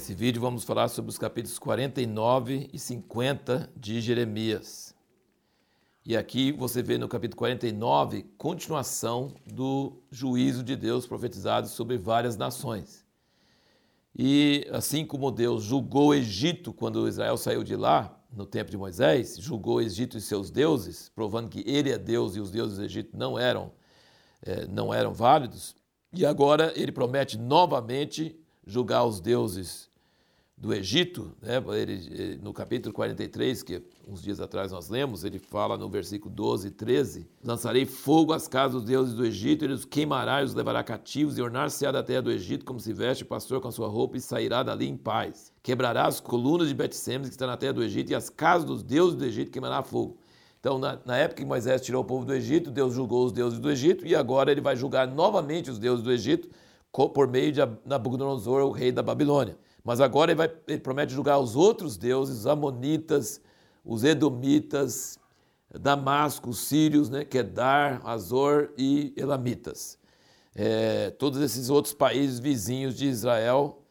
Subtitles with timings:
[0.00, 4.94] Nesse vídeo vamos falar sobre os capítulos 49 e 50 de Jeremias.
[6.06, 12.34] E aqui você vê no capítulo 49 continuação do juízo de Deus profetizado sobre várias
[12.38, 13.04] nações.
[14.18, 18.78] E assim como Deus julgou o Egito quando Israel saiu de lá, no tempo de
[18.78, 22.78] Moisés, julgou o Egito e seus deuses, provando que ele é Deus e os deuses
[22.78, 23.70] do Egito não eram,
[24.40, 25.76] é, não eram válidos.
[26.10, 28.34] E agora ele promete novamente
[28.66, 29.89] julgar os deuses
[30.60, 31.54] do Egito, né?
[31.74, 36.68] ele, no capítulo 43, que uns dias atrás nós lemos, ele fala no versículo 12
[36.68, 40.52] e 13: Lançarei fogo às casas dos deuses do Egito, ele os queimará e os
[40.52, 43.72] levará cativos, e ornar-se-á da terra do Egito, como se veste o pastor com a
[43.72, 45.50] sua roupa, e sairá dali em paz.
[45.62, 48.82] Quebrará as colunas de Bet-Semes, que está na terra do Egito, e as casas dos
[48.82, 50.18] deuses do Egito queimará fogo.
[50.60, 53.58] Então, na, na, época que Moisés tirou o povo do Egito, Deus julgou os deuses
[53.58, 56.50] do Egito, e agora ele vai julgar novamente os deuses do Egito
[56.92, 59.56] por meio de Nabucodonosor, o rei da Babilônia.
[59.90, 63.40] Mas agora ele, vai, ele promete julgar os outros deuses, os amonitas,
[63.84, 65.18] os edomitas,
[65.80, 69.98] Damasco, os sírios, né, Kedar, Azor e elamitas.
[70.54, 73.82] É, todos esses outros países vizinhos de Israel,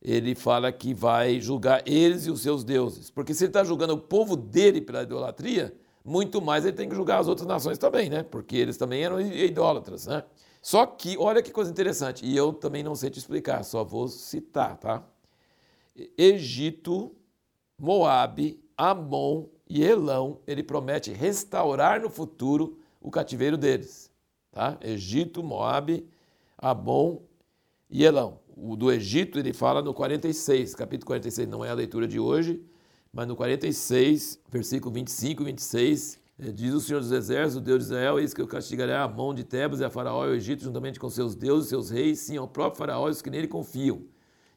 [0.00, 3.10] ele fala que vai julgar eles e os seus deuses.
[3.10, 6.94] Porque se ele está julgando o povo dele pela idolatria, muito mais ele tem que
[6.94, 8.22] julgar as outras nações também, né?
[8.22, 10.22] Porque eles também eram idólatras, né?
[10.62, 14.06] Só que, olha que coisa interessante, e eu também não sei te explicar, só vou
[14.06, 15.02] citar, tá?
[16.16, 17.14] Egito,
[17.78, 24.10] Moabe, Amon e Elão, ele promete restaurar no futuro o cativeiro deles.
[24.52, 24.78] Tá?
[24.80, 26.08] Egito, Moabe,
[26.56, 27.20] Amon
[27.90, 28.40] e Elão.
[28.56, 32.60] O do Egito ele fala no 46, capítulo 46, não é a leitura de hoje,
[33.12, 37.78] mas no 46, versículo 25 e 26, eh, diz o Senhor dos Exércitos, o Deus
[37.78, 40.34] de Israel, eis que eu castigarei a mão de Tebas e a Faraó e o
[40.34, 43.46] Egito, juntamente com seus deuses, seus reis, sim, ao próprio Faraó e os que nele
[43.46, 44.02] confiam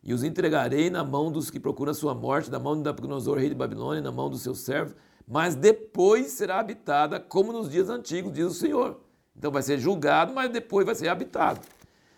[0.04, 3.38] e os entregarei na mão dos que procuram a sua morte, na mão de Nabucodonosor,
[3.38, 4.96] rei de Babilônia, na mão dos seus servos,
[5.28, 9.00] mas depois será habitada como nos dias antigos, diz o Senhor.
[9.38, 11.62] Então vai ser julgado, mas depois vai ser habitado.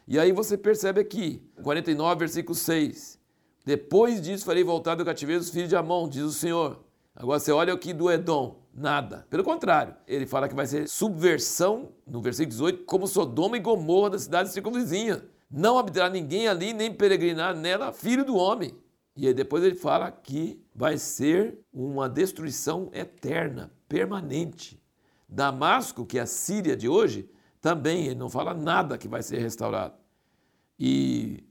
[0.08, 3.20] E aí você percebe aqui, 49, versículo 6.
[3.66, 6.84] Depois disso farei voltar do cativeiro os filhos de Amon, diz o Senhor.
[7.16, 9.26] Agora você olha aqui do Edom, nada.
[9.30, 14.12] Pelo contrário, ele fala que vai ser subversão, no versículo 18, como Sodoma e Gomorra
[14.12, 15.24] da cidade circunvizinha.
[15.56, 18.74] Não habitará ninguém ali, nem peregrinar nela, filho do homem.
[19.16, 24.82] E aí depois ele fala que vai ser uma destruição eterna, permanente.
[25.30, 27.30] Damasco, que é a Síria de hoje,
[27.62, 29.94] também ele não fala nada que vai ser restaurado.
[30.80, 31.44] E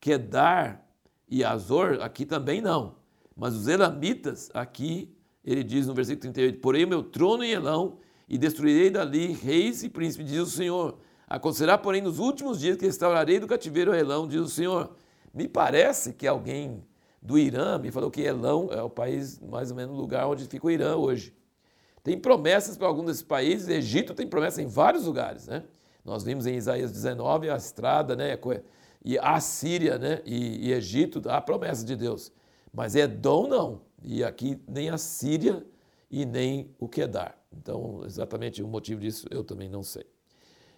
[0.00, 0.84] Kedar
[1.28, 2.96] e Azor, aqui também não.
[3.36, 5.14] Mas os elamitas, aqui
[5.44, 9.84] ele diz no versículo 38, porém o meu trono em Elão e destruirei dali reis
[9.84, 14.28] e príncipes, diz o Senhor, Acontecerá, porém, nos últimos dias que restaurarei do cativeiro Elão,
[14.28, 14.94] diz o Senhor.
[15.34, 16.84] Me parece que alguém
[17.20, 20.46] do Irã me falou que Elão é o país, mais ou menos, o lugar onde
[20.46, 21.34] fica o Irã hoje.
[22.04, 25.64] Tem promessas para alguns desses países, Egito tem promessas em vários lugares, né?
[26.04, 28.38] Nós vimos em Isaías 19 a estrada, né?
[29.04, 30.22] E a Síria, né?
[30.24, 32.30] E, e Egito, a promessa de Deus.
[32.72, 33.80] Mas Edom não.
[34.04, 35.66] E aqui nem a Síria
[36.08, 37.36] e nem o Quedar.
[37.52, 40.06] Então, exatamente o motivo disso eu também não sei.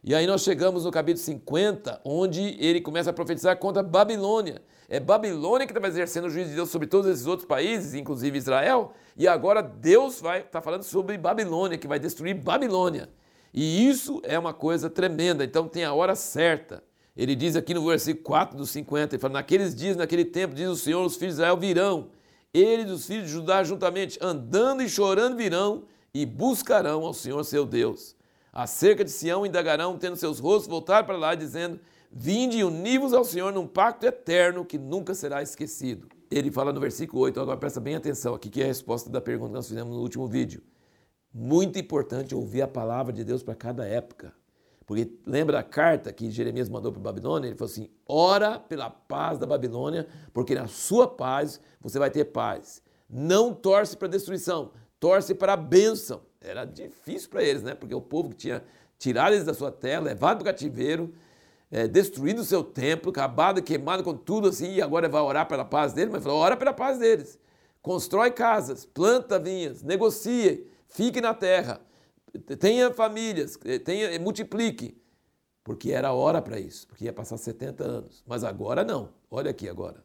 [0.02, 4.62] E aí nós chegamos no capítulo 50, onde ele começa a profetizar contra a Babilônia.
[4.88, 8.38] É Babilônia que estava exercendo o juízo de Deus sobre todos esses outros países, inclusive
[8.38, 13.08] Israel, e agora Deus vai estar tá falando sobre Babilônia, que vai destruir Babilônia.
[13.52, 16.82] E isso é uma coisa tremenda, então tem a hora certa.
[17.16, 20.68] Ele diz aqui no versículo 4 dos 50, ele fala, naqueles dias, naquele tempo, diz
[20.68, 22.10] o Senhor, os filhos de Israel virão,
[22.54, 25.82] eles os filhos de Judá juntamente, andando e chorando virão,
[26.14, 28.16] e buscarão ao Senhor seu Deus
[28.58, 31.78] acerca de Sião indagarão, tendo seus rostos voltar para lá, dizendo:
[32.10, 36.08] Vinde e univos ao Senhor num pacto eterno que nunca será esquecido.
[36.28, 39.20] Ele fala no versículo 8, agora presta bem atenção aqui, que é a resposta da
[39.20, 40.60] pergunta que nós fizemos no último vídeo.
[41.32, 44.34] Muito importante ouvir a palavra de Deus para cada época.
[44.84, 47.46] Porque lembra a carta que Jeremias mandou para a Babilônia?
[47.46, 52.24] Ele falou assim: ora pela paz da Babilônia, porque na sua paz você vai ter
[52.24, 52.82] paz.
[53.08, 56.26] Não torce para a destruição, torce para a bênção.
[56.40, 57.74] Era difícil para eles, né?
[57.74, 58.64] Porque o povo que tinha
[58.98, 61.12] tirado eles da sua terra, levado para o cativeiro,
[61.70, 65.64] é, destruído o seu templo, acabado, queimado com tudo assim, e agora vai orar pela
[65.64, 67.38] paz deles, mas falou, ora pela paz deles.
[67.82, 71.80] Constrói casas, planta vinhas, negocie, fique na terra,
[72.58, 74.96] tenha famílias, eh, tenha, eh, multiplique.
[75.62, 78.24] Porque era hora para isso, porque ia passar 70 anos.
[78.26, 79.10] Mas agora não.
[79.30, 80.02] Olha aqui agora.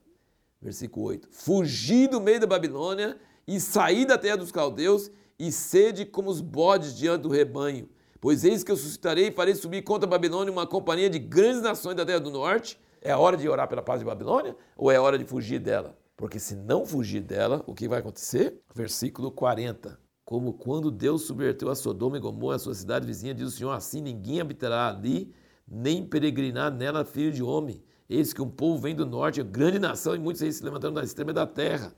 [0.62, 1.30] Versículo 8.
[1.31, 5.09] Fugi do meio da Babilônia e saí da terra dos caldeus
[5.48, 7.90] e sede como os bodes diante do rebanho.
[8.22, 11.62] Pois eis que eu suscitarei e farei subir contra a Babilônia uma companhia de grandes
[11.62, 14.98] nações da terra do norte, É hora de orar pela paz de Babilônia ou é
[14.98, 15.98] hora de fugir dela?
[16.16, 18.62] Porque se não fugir dela, o que vai acontecer?
[18.74, 20.00] Versículo 40.
[20.24, 23.72] Como quando Deus subverteu a Sodoma e Gomorra, a sua cidade vizinha, diz o Senhor,
[23.72, 25.36] assim ninguém habitará ali,
[25.68, 27.84] nem peregrinar nela filho de homem.
[28.10, 31.04] Eis que um povo vem do norte, grande nação, e muitos aí se levantando da
[31.04, 31.94] extrema da terra.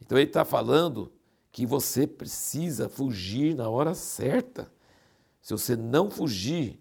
[0.00, 1.12] Então ele está falando
[1.56, 4.70] que você precisa fugir na hora certa.
[5.40, 6.78] Se você não fugir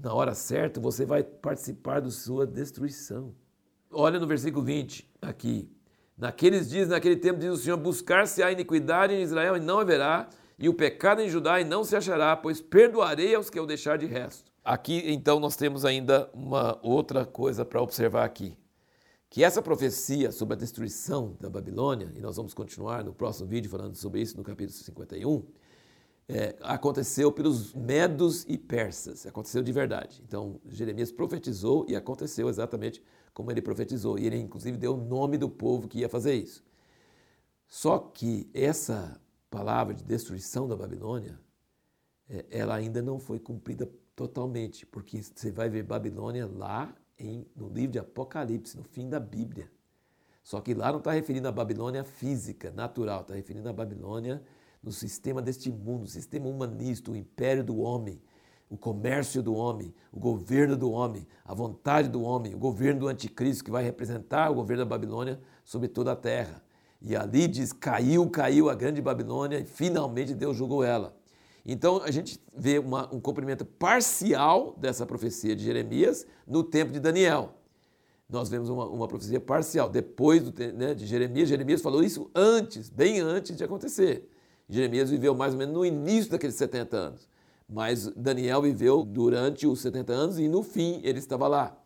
[0.00, 3.34] na hora certa, você vai participar da sua destruição.
[3.90, 5.70] Olha no versículo 20 aqui.
[6.16, 10.30] Naqueles dias, naquele tempo, diz o Senhor: buscar-se a iniquidade em Israel e não haverá,
[10.58, 13.98] e o pecado em Judá e não se achará, pois perdoarei aos que eu deixar
[13.98, 14.50] de resto.
[14.64, 18.56] Aqui, então, nós temos ainda uma outra coisa para observar aqui.
[19.34, 23.68] Que essa profecia sobre a destruição da Babilônia, e nós vamos continuar no próximo vídeo
[23.68, 25.42] falando sobre isso no capítulo 51,
[26.28, 30.22] é, aconteceu pelos medos e persas, aconteceu de verdade.
[30.24, 33.02] Então, Jeremias profetizou e aconteceu exatamente
[33.32, 34.16] como ele profetizou.
[34.20, 36.62] E ele, inclusive, deu o nome do povo que ia fazer isso.
[37.66, 39.20] Só que essa
[39.50, 41.40] palavra de destruição da Babilônia,
[42.30, 47.68] é, ela ainda não foi cumprida totalmente, porque você vai ver Babilônia lá em, no
[47.68, 49.70] livro de Apocalipse, no fim da Bíblia.
[50.42, 54.42] Só que lá não está referindo a Babilônia física, natural, está referindo a Babilônia
[54.82, 58.20] no sistema deste mundo, o sistema humanista, o império do homem,
[58.68, 63.08] o comércio do homem, o governo do homem, a vontade do homem, o governo do
[63.08, 66.62] anticristo, que vai representar o governo da Babilônia sobre toda a terra.
[67.00, 71.16] E ali diz: caiu, caiu a grande Babilônia e finalmente Deus julgou ela.
[71.64, 77.00] Então a gente vê uma, um cumprimento parcial dessa profecia de Jeremias no tempo de
[77.00, 77.54] Daniel.
[78.28, 79.88] Nós vemos uma, uma profecia parcial.
[79.88, 84.28] Depois do, né, de Jeremias, Jeremias falou isso antes, bem antes de acontecer.
[84.68, 87.28] Jeremias viveu mais ou menos no início daqueles 70 anos.
[87.68, 91.78] Mas Daniel viveu durante os 70 anos e no fim ele estava lá.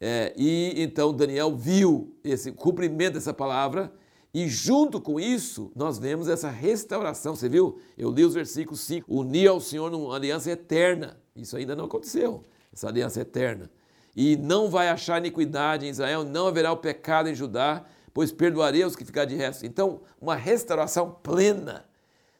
[0.00, 3.92] É, e então Daniel viu esse cumprimento dessa palavra
[4.34, 7.36] e junto com isso, nós vemos essa restauração.
[7.36, 7.78] Você viu?
[7.98, 9.14] Eu li os versículos 5.
[9.14, 11.18] Unir ao Senhor numa aliança eterna.
[11.36, 12.42] Isso ainda não aconteceu,
[12.72, 13.70] essa aliança eterna.
[14.16, 18.84] E não vai achar iniquidade em Israel, não haverá o pecado em Judá, pois perdoarei
[18.84, 19.66] os que ficar de resto.
[19.66, 21.84] Então, uma restauração plena.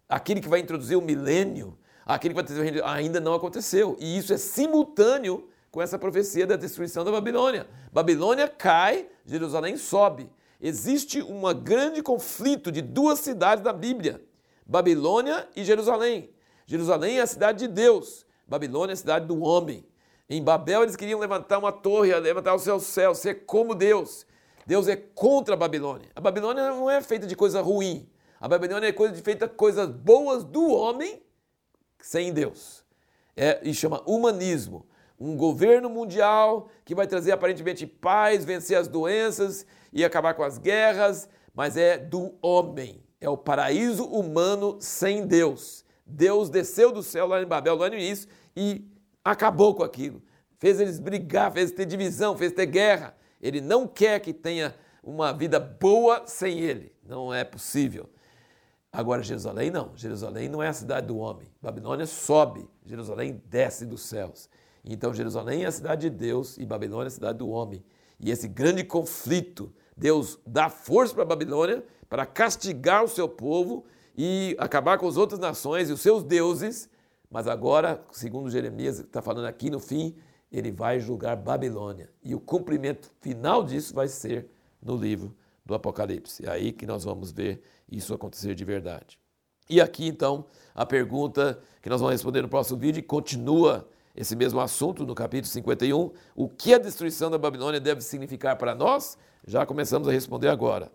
[0.09, 3.97] Aquele que vai introduzir o milênio, aquele que vai trazer ainda não aconteceu.
[4.00, 7.67] E isso é simultâneo com essa profecia da destruição da Babilônia.
[7.91, 10.31] Babilônia cai, Jerusalém sobe
[10.62, 14.23] existe um grande conflito de duas cidades da Bíblia:
[14.64, 16.31] Babilônia e Jerusalém.
[16.64, 19.85] Jerusalém é a cidade de Deus, Babilônia é a cidade do homem.
[20.31, 24.25] Em Babel eles queriam levantar uma torre, levantar o seu céu, ser como Deus.
[24.67, 26.09] Deus é contra a Babilônia.
[26.14, 28.09] A Babilônia não é feita de coisa ruim.
[28.41, 31.23] A Babilônia é coisa de feita coisas boas do homem
[32.00, 32.85] sem Deus.
[33.37, 34.87] É, e chama humanismo.
[35.25, 40.59] Um governo mundial que vai trazer aparentemente paz, vencer as doenças e acabar com as
[40.59, 43.01] guerras, mas é do homem.
[43.21, 45.85] É o paraíso humano sem Deus.
[46.05, 48.85] Deus desceu do céu lá em Babel, lá no início, e
[49.25, 50.21] acabou com aquilo.
[50.59, 53.15] Fez eles brigar, fez ter divisão, fez ter guerra.
[53.41, 54.75] Ele não quer que tenha
[55.05, 56.93] uma vida boa sem ele.
[57.01, 58.11] Não é possível.
[58.93, 59.93] Agora, Jerusalém não.
[59.95, 61.47] Jerusalém não é a cidade do homem.
[61.62, 64.50] Babilônia sobe, Jerusalém desce dos céus.
[64.85, 67.85] Então, Jerusalém é a cidade de Deus e Babilônia é a cidade do homem.
[68.19, 73.85] E esse grande conflito Deus dá força para a Babilônia para castigar o seu povo
[74.17, 76.89] e acabar com as outras nações e os seus deuses.
[77.31, 80.15] Mas agora, segundo Jeremias está falando aqui no fim,
[80.51, 82.11] ele vai julgar Babilônia.
[82.23, 84.49] E o cumprimento final disso vai ser
[84.83, 85.35] no livro
[85.65, 86.45] do Apocalipse.
[86.45, 89.19] É aí que nós vamos ver isso acontecer de verdade.
[89.69, 94.61] E aqui então a pergunta que nós vamos responder no próximo vídeo continua esse mesmo
[94.61, 96.11] assunto no capítulo 51.
[96.35, 99.16] O que a destruição da Babilônia deve significar para nós?
[99.47, 100.90] Já começamos a responder agora.